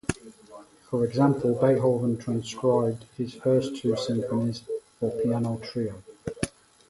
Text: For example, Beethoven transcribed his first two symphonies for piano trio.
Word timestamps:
For 0.89 1.05
example, 1.05 1.53
Beethoven 1.53 2.17
transcribed 2.17 3.05
his 3.17 3.35
first 3.35 3.75
two 3.77 3.95
symphonies 3.95 4.63
for 4.99 5.11
piano 5.11 5.59
trio. 5.63 6.01